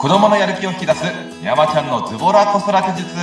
[0.00, 1.04] 子供のやる気を引き出す
[1.42, 3.14] 山ちゃんのズボラ子育て術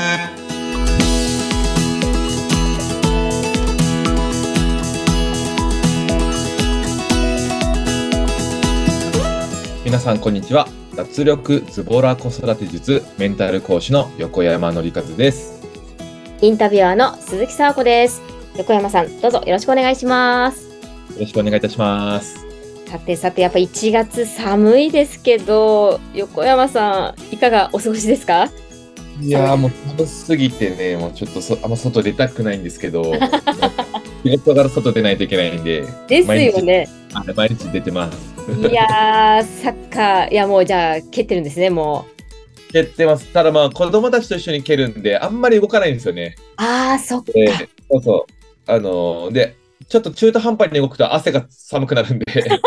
[9.83, 15.59] 皆さんこんにちは脱力ズボラ子育て術メンタル講師の横山則和です
[16.43, 18.21] インタビュアーの鈴木沙子です。
[18.55, 20.67] 横山さん、どうぞよろしくお願いします。
[21.13, 22.46] よろしくお願いいたします
[22.89, 28.49] さてさて、やっぱ1月寒いですけど、横山さん、いかがお過ごしですか？
[29.21, 33.03] いやーもう寒すぎてねもうちょっとそあんま外出たくないんですけど
[34.23, 36.87] 仕事から外出ないといけないんでですよね。
[37.11, 38.17] はい毎日出てます
[38.69, 42.05] いやー、サッカー、いやもうじゃあ、蹴ってるんですね、も
[42.69, 42.71] う。
[42.71, 47.31] 蹴ってますただまあ子供たちと一緒に蹴るんであんまり動かないんですよねあー、そっか。
[47.33, 47.47] で
[47.89, 49.55] そうそうあのーで
[49.89, 52.25] ちょっと中途半端に動くと汗が寒くなるんで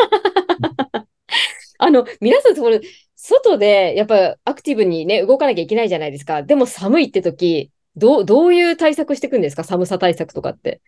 [1.79, 2.71] あの、皆さん、そこ
[3.17, 6.43] 外で、やっぱアクティブにね、動かなきゃいけないじゃないですか。
[6.43, 9.65] でも寒いって時、どう、どういう対策していくんですか？
[9.65, 10.81] 寒さ対策とかって。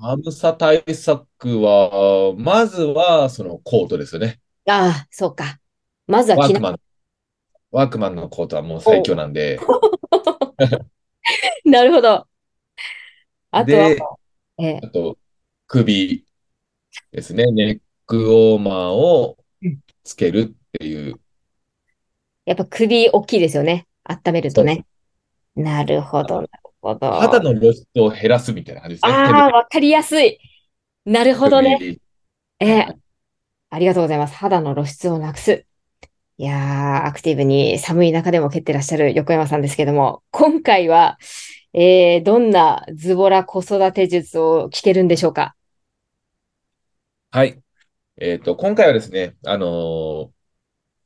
[0.00, 4.40] 寒さ対策は、まずは、そのコートですよね。
[4.66, 5.58] ああ、そうか。
[6.06, 6.80] まずはワークマン。
[7.70, 9.60] ワークマンのコートはもう最強なんで。
[11.64, 12.26] なるほど。
[13.50, 13.98] あとはで、
[14.58, 15.16] ええあと、
[15.70, 16.24] 首
[17.12, 17.52] ですね。
[17.52, 19.36] ネックウォーマーを
[20.02, 21.20] つけるっていう。
[22.46, 23.86] やっぱ首大きいですよね。
[24.04, 24.86] 温めるとね。
[25.54, 26.48] なるほど、なる
[26.80, 27.12] ほど。
[27.12, 29.12] 肌の露出を減らすみたいな感じですね。
[29.12, 30.38] ああ、わかりやすい。
[31.04, 31.76] なるほどね。
[31.78, 32.00] 首
[32.60, 32.96] ええ
[33.68, 34.34] ありがとうございます。
[34.36, 35.66] 肌の露出をなくす。
[36.38, 41.18] いやー、アクティブに寒い中でも蹴ってらっしゃる横山さんですけども、今回は、
[41.74, 45.54] えー、どんなズボラ子育て術を聞けるんでしょうか？
[47.30, 47.62] はい。
[48.18, 50.32] えっと、今回はですね、あのー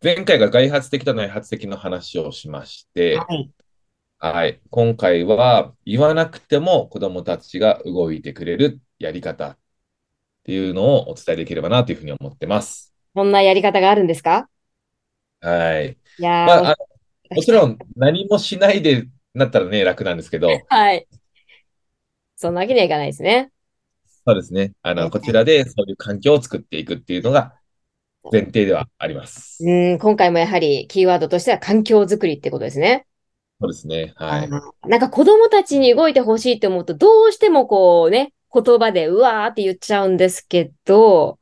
[0.05, 3.53] 前回が外発的と内発的の話をしまして、はい。
[4.19, 4.61] はい。
[4.71, 9.59] 今回は言わなくても子供たちが動いてくれるやり方っ
[10.45, 12.95] ていうのをお伝えできればなというふうに思ってます。
[13.15, 14.49] こんなやり方があるんですか？
[15.41, 15.99] はい。
[16.19, 16.77] いやー、まあ、あ
[17.35, 21.07] もちろん何もしないでなったらね、楽なんですけど、 はい。
[22.37, 23.52] そんなわけにはいかないですね。
[24.25, 24.73] そうですね。
[24.83, 27.55] あの、こちらでそういう環境を作っていくっていうのが
[28.31, 29.65] 前提ではあります。
[29.65, 33.07] うん、今回もやはりキーワードとしては環境づくりってことですね。
[33.61, 34.13] そうですね。
[34.17, 34.51] はい。
[34.89, 41.39] なんか子供たちに動いてほしいって思うと、どうしてもこうね、言葉でうわーって言っちゃうんですけど、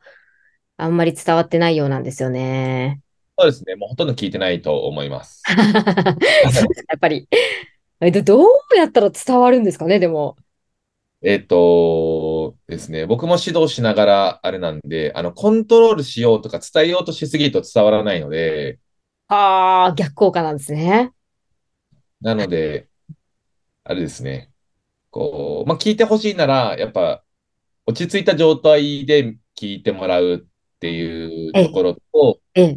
[0.76, 3.02] あんまり伝わってないようなんですよね。
[3.38, 3.74] そうですね。
[3.76, 5.42] もうほとんど聞いてないと思います。
[5.48, 7.28] やっぱり。
[8.24, 10.36] どうやったら伝わるんですかね、でも。
[11.22, 12.29] えっと
[12.66, 18.78] ですね、僕も指導しながらあれなんで、あの、コントロールしようとか伝えようとしすぎると伝わらないので、
[19.28, 21.12] ああ、逆効果なんですね。
[22.20, 22.88] なので、
[23.84, 24.50] あれですね、
[25.10, 27.22] こう、まあ、聞いてほしいなら、やっぱ、
[27.86, 32.76] 落ち着いた状態で聞いてもらうっていうところと、ええ。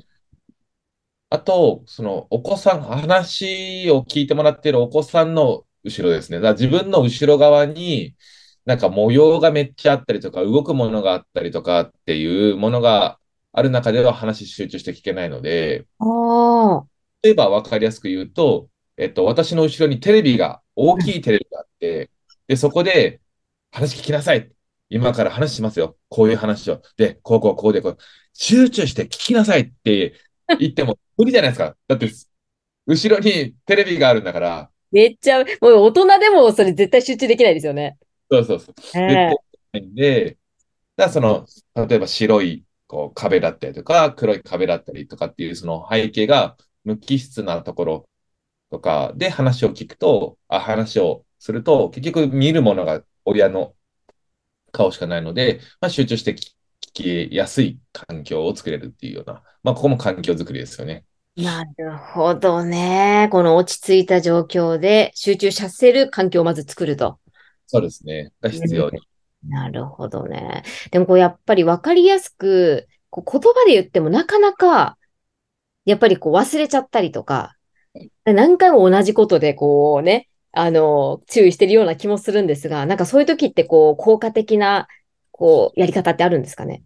[1.30, 6.40] あと、その、お子さん、話を聞いてもらっているお子さんの後ろですね。
[6.40, 8.16] だ自分の後ろ側に、
[8.66, 13.20] なんか模様がめっちゃあったりとか、動くものがあったりとかっていうものが
[13.52, 16.06] ある中では話集中して聞けないので、あ
[16.80, 16.86] あ、
[17.22, 22.10] 例えば分かりやすく言うと、えっと、私の後ろにテレビが、大きいテレビがあって、
[22.48, 23.22] で、そこで
[23.72, 24.52] 話聞きなさい。
[24.90, 25.98] 今から話しますよ。
[26.10, 26.82] こういう話を。
[26.98, 27.98] で、こうこうこうでこう。
[28.34, 30.14] 集中して聞きなさいって
[30.60, 31.76] 言っても無理じゃないですか。
[31.88, 32.10] だって、
[32.86, 35.46] 後ろにテレビがあるんだから、めっちゃ、もう
[35.86, 37.98] 大人でもそれ絶対集中できないですよね。
[38.32, 38.76] そうそうそう。
[38.96, 39.36] え絶え
[39.74, 40.38] 対ないんで、
[40.96, 41.46] だその、
[41.76, 48.10] 例えば白いこう壁だったりとか、黒い壁だったりとかっていうその背景が無機質なところ
[48.72, 53.76] とかで話を聞くと、あ、話をすると、結局見るものが親の
[54.72, 56.54] 顔しかないので、まあ、集中して聞
[56.94, 61.06] 聞きやすい環境を作れるっていうような、まあ、ここも環境づくりですよね。
[61.36, 63.28] なるほどね。
[63.32, 67.20] この落ち着いた状況で集中させる環境をまず作ると。
[67.74, 68.32] そうですね。
[68.40, 69.00] が必要に。
[69.48, 70.64] なるほどね。
[70.92, 74.98] でもこうやっぱりわかりやすく、こう言葉で言ってもなかなか、
[75.86, 77.56] やっぱりこう忘れちゃったりとか、
[78.26, 84.88] 何回も同じことでこうね、あの、注意してるような気もするんですが、なんかそういう時ってこう効果的な、
[85.32, 86.84] こう、やり方ってあるんですかね？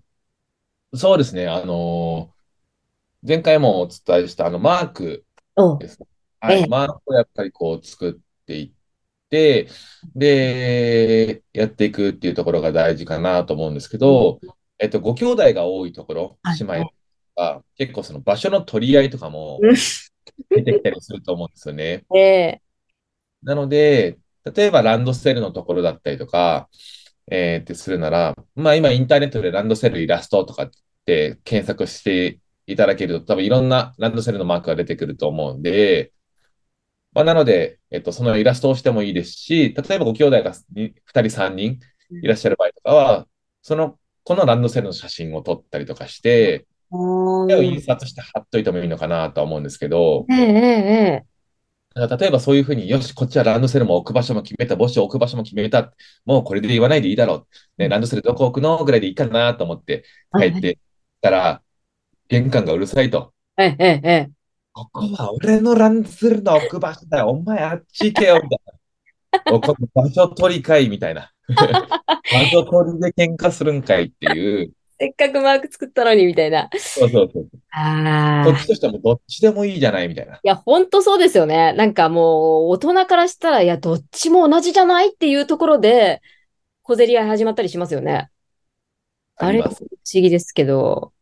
[0.96, 1.48] そうですね。
[1.48, 2.38] あのー
[3.28, 5.26] 前回もお伝えしたあのマーク
[5.56, 6.08] おですね。
[6.40, 6.60] はい。
[6.60, 8.77] ええマークをやっぱりこう作っていって、
[9.30, 9.68] で、
[11.54, 14.40] やっていくっていうところが大事かなと思うんですけど、
[14.80, 16.94] えっと、ご兄弟が多いところはい、姉妹
[17.36, 19.76] が、結構その場所の取り合いとかもうん。
[20.50, 22.06] 出てきたりすると思うんですよね。
[22.16, 22.62] ええ。
[23.44, 24.18] なので、
[24.56, 26.70] 例えばランドセルのところだったりとか、
[27.30, 30.70] えーってするなら、まあ今インターネットでランドセルイラストとかっ
[31.06, 36.14] て検索していただけると多分いろんなランドセルのマークが出てくると思うんで、
[37.18, 41.80] まあなので、えっと、そのイラストをしてもいいですし、例えばご兄弟が2人3人
[42.12, 43.28] いらっしゃる場合とかは、
[43.64, 51.26] その、このランドセルの写真を撮ったりとかして、それを印刷して貼っといてもいいのかなとは思うんですけど、ええええ
[51.96, 55.92] 例えばそういうふうに、よし、こっちはランドセルも置く場所も決めた、帽子を置く場所も決めた、
[56.24, 57.48] もうこれで言わないでいいだろ
[57.80, 57.82] う。
[57.82, 60.04] ね、ランドセルどこ置くのぐらいでいいかなと思って
[60.40, 60.78] 帰って
[61.20, 61.64] たら、
[62.28, 63.34] 玄関がうるさいと。
[63.58, 64.30] ええ
[64.78, 67.30] ここは俺のランドセルの置く場所だよ。
[67.30, 68.60] お前あっち行けよ、みたい
[69.52, 69.60] な。
[69.96, 71.32] 場所取りかい、みたいな。
[71.48, 71.56] 場
[72.52, 74.72] 所取りで喧嘩するんかいっていう。
[75.00, 76.70] せっかくマーク作ったのにみたいな。
[76.78, 77.48] そうそうそう。
[77.72, 78.46] ああ。
[78.46, 80.36] こっちとしてもどっちでもいいじゃない、みたいな。
[80.36, 81.74] いや、ほんとそうですよね。
[81.74, 86.22] なんかもう、大人からしたら、いや、どっちも同じじゃないっていうところで、
[86.84, 88.30] 小競り合い始まったりしますよね。
[89.38, 89.66] あれ、不。
[89.66, 89.78] 思
[90.14, 91.14] 議ですけど。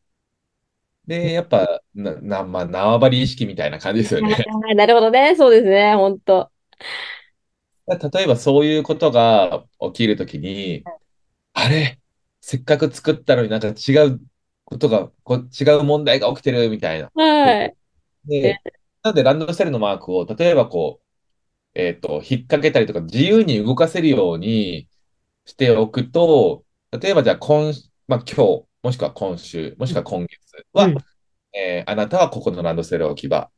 [1.08, 4.36] で、やっぱ、な、な、まあ、縄張り意識みたいな感じですよね。
[4.76, 5.36] なるほどね。
[5.36, 5.96] そうですね。
[5.96, 6.50] ほんと。
[8.14, 10.84] 例えばそういうことが起きるときに、
[11.54, 12.00] あれ、
[12.42, 14.20] せっかく作ったのになんか違う
[14.66, 17.12] ことが、こう違う問題が起きてるみたいな。
[17.14, 17.76] はい。
[18.26, 18.60] で、
[19.04, 21.06] なのでランドセルのマークを、例えばこう、
[21.76, 24.88] えっと、引っ掛けたりとか自由に動かせるように
[25.46, 27.74] しておくと、例えばじゃあ今、
[28.08, 30.98] まあ今日、もしくは今週、もしくは今月は、うん
[31.54, 33.50] えーあなたはここのランドセル置き場。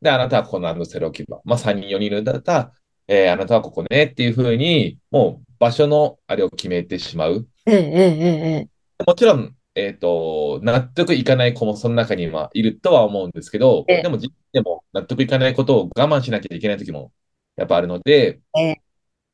[0.00, 1.40] で、あなたはここのランドセル置き場。
[1.44, 2.72] まあ3人、4人いるんだったら、
[3.08, 7.46] えーあなたはここねっていうふうに、もう場所のあれを決めてしまう。
[7.66, 9.04] ええ、ええ、ええ。
[9.06, 17.12] もちろん、えっと、納得いかない子もその中にはいるとは思うんですけど、ええでも、じでも納得いかないことを我慢しなきゃいけない時も
[17.56, 18.82] やっぱあるので、ええ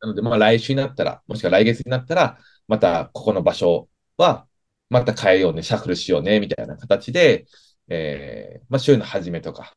[0.01, 2.39] なので、まあ来週になったら、もしくは来月になったら、
[2.69, 4.48] またここの場所は、
[4.91, 7.47] また変えようね、シャッフルしようね、みたいな形で、
[7.89, 9.73] えーまあ週の初めとか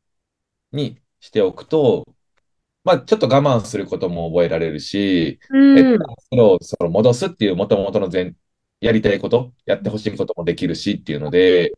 [0.72, 2.06] にしておくと、
[2.84, 5.78] まあちょっと我慢することも覚えられるし、うん。
[5.78, 5.98] え
[6.30, 8.34] それをその戻すっていう元々の前、
[8.80, 11.72] やりたいこと、やってほしいこともできるしっていうので、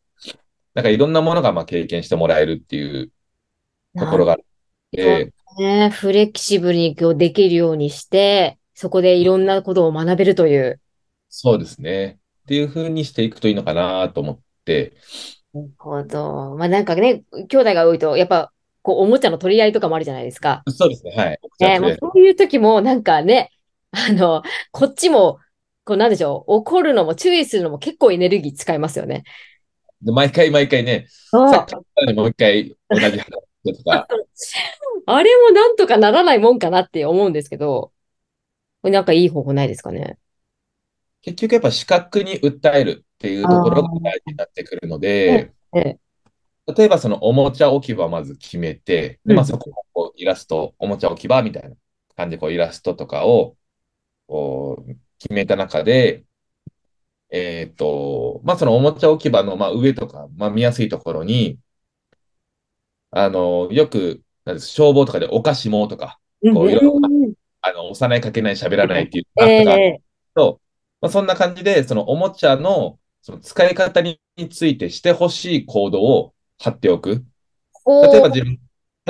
[0.75, 3.13] なんかいろんなものがまあ経験してもらえるっていう
[3.99, 4.45] ところがある
[4.93, 10.81] ので、ね、フレキシブルにできるようにして、そこでいろんなことを学べるという。
[11.29, 12.19] そうですね。
[12.45, 14.93] っていう風にしていくといいのかなと思って、
[15.55, 16.57] なるほど。
[16.57, 18.53] まあなんかね、兄弟が多いと、やっぱ、
[18.83, 20.63] こう、おもちゃの取り合いとかもあるじゃないですか。
[20.69, 21.39] そうですね、はい。
[21.61, 23.51] ね、もうそういう時も、なんかね、
[23.93, 24.43] あの、
[24.73, 25.39] こっちも、
[25.85, 29.25] こう、なんでしょう、怒るのも注意するのも結構エネルギー使いますよね。
[30.03, 33.25] で毎回毎回ね、さっきからもう一回同じ話
[33.65, 34.07] とか、
[35.07, 37.93] あれもなんとかならないもんかなって思うんですけど、
[38.83, 40.19] これなんかいい方法ないですかね？
[41.25, 45.99] 結局やっぱ視覚に訴えるっていうところが大事になってくるので、ええ、
[46.77, 49.41] 例えばそのおもちゃ置き場をまず決めて、で、まうん。
[49.41, 51.77] あそこをこうイラスト、おもちゃ置き場みたいな
[52.15, 53.57] 感じでこうイラストとかを
[54.27, 56.25] こう決めた中で、
[57.31, 61.59] えっと、まあそのおもちゃ置き場のまあ上とか、まあ見やすいところに、
[63.13, 66.19] あの、よく、なんです消防とかでお菓子もとか、
[66.53, 67.01] こういろ
[67.63, 69.25] あの、押さない、かけない、喋らないっていう
[70.35, 70.61] と、
[71.05, 74.19] まあ、そんな感じで、そのおもちゃのその使い方に
[74.51, 77.27] ついてしてほしい行動を貼っておく。
[78.01, 78.59] 例えば自分、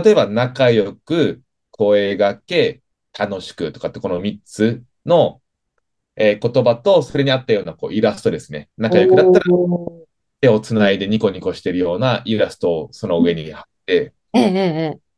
[0.02, 2.82] 例えば仲良く、声掛け、
[3.16, 5.40] 楽しくとかってこの3つの、
[6.16, 8.70] えー言葉と、それに合ったようなこうイラストですね。
[8.76, 9.68] 仲良くだったらお
[10.40, 14.14] 手をつないでニコニコしてるようなイラストをその上に貼って、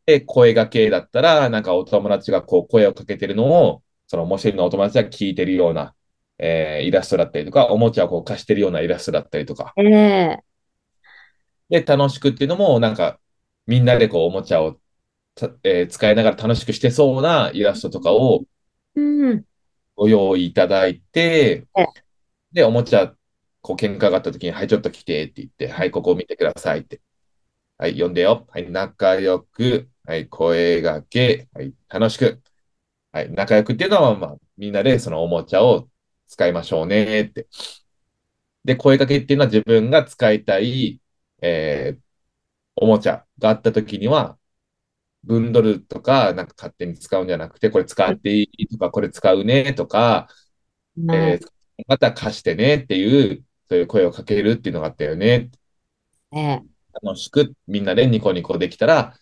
[0.07, 5.95] で、声掛けだったら、なんかお友達がこう声をかけてるのを、そのもしのお友達が聞いてるような、
[6.39, 9.73] えーイラストだったりとか、おもちゃをこう貸してるようなイラストだったりとか。
[9.77, 10.39] ええ、
[11.69, 13.19] で、楽しくっていうのも、なんか、
[13.67, 14.79] みんなでこうおもちゃを
[15.35, 18.45] た、えー使いながら楽しくしてそうなイラストとかを
[18.95, 19.45] うん、
[19.95, 21.87] ご用意いただいてえ、
[22.53, 23.15] で、おもちゃ、
[23.61, 27.01] こう喧嘩があった時に、はい、ちょっと来てって言って、はい、ここを見てくださいって。
[27.79, 28.47] はい、読んでよ。
[28.51, 29.91] はい、仲良く。
[30.05, 31.49] はい、声掛け。
[31.53, 32.43] はい、楽しく。
[33.13, 35.89] はい、仲良くっていうのは、まあ、みんなでそのおもちゃを
[36.29, 37.49] 使いましょうねって。
[38.65, 41.01] で、声掛けっていうのは自分が使いたい、
[41.43, 42.03] えー
[42.81, 44.39] おもちゃがあった時には、
[45.25, 50.29] 分取るとか、なんか勝手に使うんじゃなくて、これ使っていいとか、これ使うねとか、
[51.13, 51.49] えー
[51.89, 55.51] また貸してねっていう、そういう声をかけるっていうのがあったよね。
[56.33, 56.67] ええ、
[57.03, 59.15] 楽しくみんなでニコニコできたら、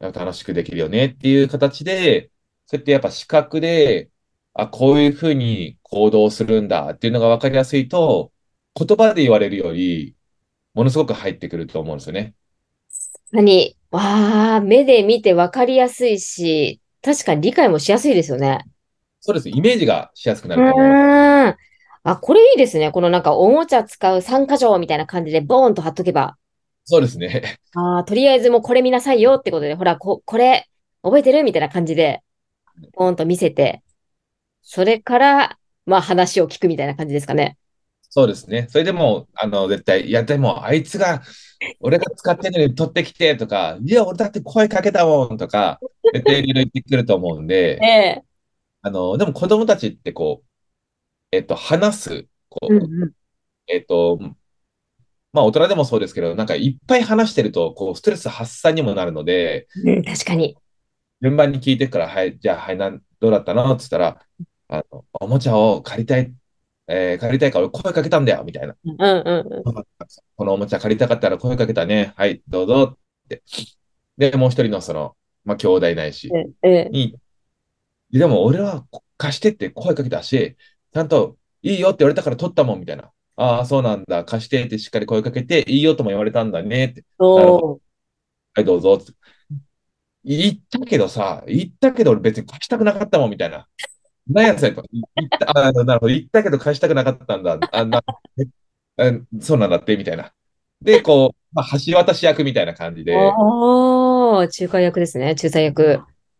[0.00, 2.30] 楽しくできるよねっていう形で、
[2.66, 4.10] そうやってやっぱ視覚で、
[4.54, 8.32] あ、こういうふうに行動するんだっていうのが分かりやすいと、
[8.74, 10.16] 言葉で言われるより、
[10.74, 12.34] ものすごく入ってくると思うんですよね。
[13.32, 13.76] 何？
[13.90, 18.64] わあ、目で見て分かりやすいし、確かに理解もしやすいですよね。
[19.20, 19.48] そうです。
[19.48, 20.88] イメージがしやすくなうると思う。
[20.88, 21.56] ーん。
[22.04, 22.92] あ、これいいですね。
[22.92, 26.36] このなんかおもちゃ使う参加条みたいな感じでボーンと貼っとけば。
[26.84, 27.58] そうですね。
[27.74, 30.68] ああ、とりあえずもうこれ見なさいよってことで、ほら、こ、これ
[31.02, 32.22] 覚えてるみたいな感じで、
[32.94, 33.83] ボーンと見せて、
[34.64, 37.58] それから、まあ話を聞くみたいな感じですかね。
[38.08, 38.66] そうですね。
[38.70, 41.22] それでも、あの、絶対、いや、でも、あいつが、
[41.80, 45.80] 俺が使ってるのに取ってきてとか、いや、俺だって声かけたもんとか、
[46.12, 48.24] 絶対いろいろ言ってくると思うんで、 ええ。
[48.82, 50.48] あの、でも子供たちってこう、
[51.32, 53.12] えっと、話す、こうんう、うん。
[53.66, 54.18] えっと、
[55.32, 60.56] まあ、大人でもそうですけど、なんかいっぱい話してると、こう、ストレス発散にもなるので、うん、確かに。
[61.20, 63.64] 順番に聞いてから、はい、じゃあ、はい、なん、どうだったの？
[63.72, 64.20] って言ったら、
[64.68, 66.32] あの、おもちゃを借りたい、
[66.86, 68.74] えー借りたいから俺声かけたんだよ、みたいな。
[68.84, 69.62] うんうんうん。
[70.36, 72.12] このおもちゃ借りたかったら声かけたね。
[72.16, 73.42] はい、どうぞって。
[74.18, 76.30] で、もう一人のその、まあ、兄弟ないし、
[76.62, 76.88] ええ。
[76.90, 77.16] に、
[78.10, 80.56] でも俺は貸してって声かけたし、
[80.92, 83.10] ちゃんといいよって言われたから取ったもん、みたいな。
[83.36, 84.24] ああ、そうなんだ。
[84.24, 87.04] 貸してってしっかり声かけて、いいよとも言われたんだねって。
[88.54, 89.12] はい、どうぞって。
[90.24, 93.66] 言ったけどさ、言ったけど俺別に貸したくなかったもん、みたいな。
[94.26, 94.84] 何やつやと。
[94.92, 96.14] 言った、あーなるほど。
[96.14, 97.58] 言ったけど貸したくなかったんだ。
[97.72, 98.02] あ、な、
[99.40, 100.32] そうなんだって、みたいな。
[100.80, 105.34] で、こう、まあ、橋渡し役みたいな感じで、おー、仲介役ですね。
[105.34, 105.82] 仲裁役。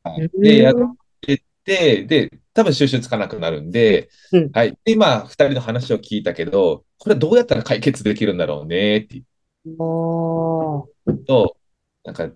[0.02, 4.78] はいで、やっうんてって、で、多分収集つかなくなるんで、うんはい。
[4.84, 9.22] で、まあ、二人の話を聞いたけど、これどうやったら解決できるんだろうね、って
[9.78, 11.24] おー。
[11.26, 11.56] と、
[12.04, 12.30] なんか、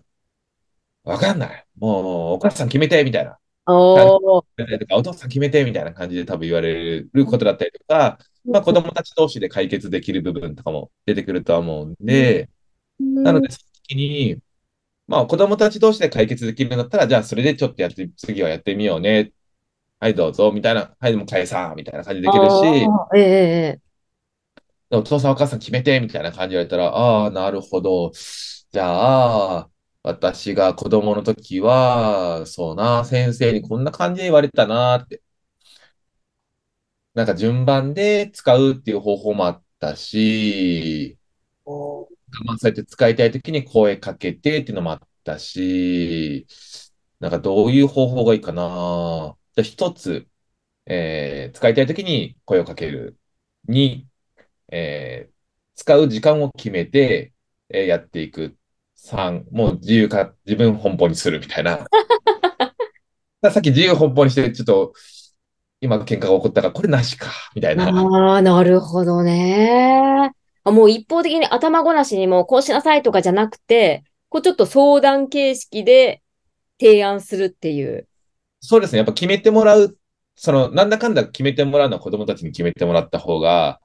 [1.04, 1.66] わかんない。
[1.76, 3.38] もう、お母さん決めて、みたいな。
[3.68, 4.44] お
[4.92, 12.48] お父さん決めてみたいな感じで多分言われることだったりとか、まあ、子供たち同士で解決できる部分とかも出てくるとは思うんで、
[12.98, 14.38] なので、その時に、
[15.06, 19.32] まあ、子供たち同士で解決できるんだったら、じゃあ、それでちょっとやって、次はやってみようね。
[20.00, 20.94] はい、どうぞ、みたいな。
[20.98, 23.78] はい、でも返さん、みたいな感じでできるし、え
[24.90, 28.12] お父さんお母さん決めて、みたいな感じで言われたら、ああ、なるほど。
[28.70, 29.70] じゃあ、
[30.08, 35.22] 私が子供の時は、そうな、先生にこんな感じで言われたなって。
[37.14, 41.18] なんか順番で使うっていう方法もあったし、
[41.64, 42.08] おー
[42.44, 46.46] まあ、そうやって使いたい時に声かけてっていうのもあったし、
[47.20, 49.36] なんかどういう方法がいいかな。
[49.54, 50.28] じゃあ一つ、
[50.86, 53.18] えー使いたい時に声をかける。
[53.68, 54.08] に、
[54.72, 55.34] えー
[55.76, 57.34] 使う時間を決めて、
[57.70, 58.57] えーやっていく。
[59.08, 61.86] 3、もう自由か、自分奔放にするみたいな。
[63.50, 64.92] さっき自由奔放にして、ちょっと、
[65.80, 67.88] 今喧嘩が起こったから、これなしか、みたいな。
[67.88, 70.30] ああ、なるほどね。
[70.64, 76.22] あ、もう一方的に頭ごなしにもうこうしなさいとかじゃなくて、こうちょっと相談形式で
[76.78, 78.06] 提案するっていう。
[78.60, 78.98] そうですね。
[78.98, 79.96] やっぱ決めてもらう、
[80.34, 83.80] その、なんだかんだ決めてもらうのは子供たちに決めてもらった方が、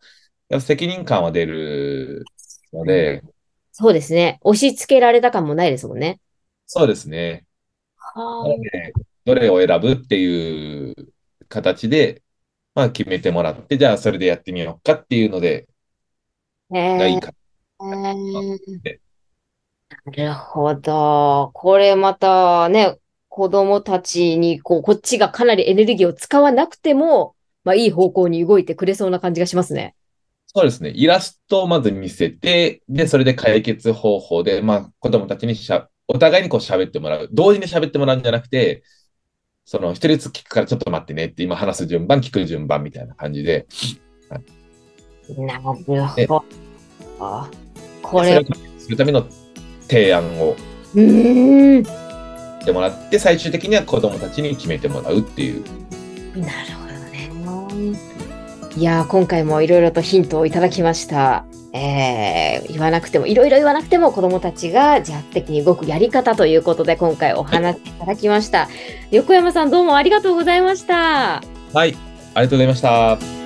[0.60, 2.26] 責任感は出る
[2.74, 3.24] ので、
[3.76, 4.40] そうですね。
[4.44, 6.20] 押し付けられた感もないですもんね。
[6.68, 7.46] そうですね。
[7.98, 8.94] はなので、
[9.26, 10.96] どれを選ぶっていう
[11.50, 12.22] 形で、
[12.76, 15.68] まあ決めてもらって、じゃあそれでやってみようかっていうので、
[16.70, 17.34] がいいか。
[17.80, 18.90] ー
[20.06, 21.52] なるほど。
[21.54, 23.00] これまたね、
[23.30, 29.96] 子供たちにこう、こっちがかなりエネルギーを使わなくても、まあいい方向に動いてくれそうな感じがしますね。
[30.56, 30.92] そうですね。
[30.92, 37.30] イラストをまず見せて、で、それで解決方法で、まあ子供たちにしゃ、お互いにこう喋ってもらう。
[37.32, 38.84] 同時に喋ってもらうんじゃなくて、
[39.66, 43.66] その一人ずつ聞くからちょっと待ってねって、今話す順番、聞く順番みたいな感じで、
[44.30, 45.76] なるほ
[46.18, 46.44] えど。
[48.04, 48.46] これ
[48.78, 49.26] するための
[49.88, 50.56] 提案を
[50.94, 51.84] うーん。
[51.84, 55.64] してもらって、最終的には子供たちに決めてもらうっていう。
[56.40, 58.33] なるほどね。
[58.76, 61.46] いやー、今回もいろいろとヒントをいただきました。
[61.74, 68.70] えー、言わなくても、いろいろ言わなくても子供たちが自発的に動くやり方ということで、今回お話しいただきました。
[69.12, 71.42] 横山さんどうもありがとうございました。
[71.74, 71.96] はい。
[72.36, 73.43] ありがとうございました。